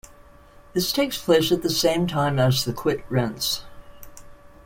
This 0.73 0.91
takes 0.91 1.21
place 1.23 1.51
at 1.51 1.61
the 1.61 1.69
same 1.69 2.07
time 2.07 2.39
as 2.39 2.65
the 2.65 2.73
Quit 2.73 3.05
Rents. 3.07 3.65